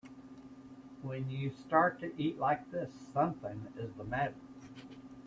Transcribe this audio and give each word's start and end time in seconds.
When 1.03 1.29
you 1.29 1.51
start 1.51 1.99
to 1.99 2.11
eat 2.19 2.39
like 2.39 2.71
this 2.71 2.89
something 3.13 3.67
is 3.77 3.93
the 3.93 4.03
matter. 4.03 4.33